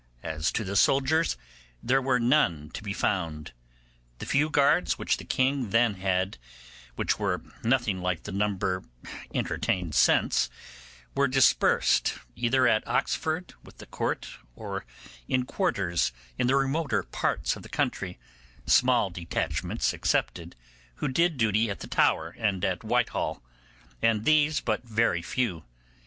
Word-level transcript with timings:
As 0.23 0.51
to 0.53 0.75
soldiers, 0.75 1.37
there 1.83 2.01
were 2.01 2.19
none 2.19 2.71
to 2.71 2.81
be 2.81 2.91
found. 2.91 3.51
The 4.17 4.25
few 4.25 4.49
guards 4.49 4.97
which 4.97 5.17
the 5.17 5.23
king 5.23 5.69
then 5.69 5.93
had, 5.93 6.39
which 6.95 7.19
were 7.19 7.43
nothing 7.63 8.01
like 8.01 8.23
the 8.23 8.31
number 8.31 8.83
entertained 9.31 9.93
since, 9.93 10.49
were 11.13 11.27
dispersed, 11.27 12.15
either 12.35 12.67
at 12.67 12.87
Oxford 12.87 13.53
with 13.63 13.77
the 13.77 13.85
Court, 13.85 14.27
or 14.55 14.85
in 15.27 15.45
quarters 15.45 16.11
in 16.35 16.47
the 16.47 16.55
remoter 16.55 17.03
parts 17.03 17.55
of 17.55 17.61
the 17.61 17.69
country, 17.69 18.17
small 18.65 19.11
detachments 19.11 19.93
excepted, 19.93 20.55
who 20.95 21.09
did 21.09 21.37
duty 21.37 21.69
at 21.69 21.81
the 21.81 21.85
Tower 21.87 22.35
and 22.39 22.65
at 22.65 22.83
Whitehall, 22.83 23.43
and 24.01 24.25
these 24.25 24.61
but 24.61 24.83
very 24.83 25.21
few. 25.21 25.63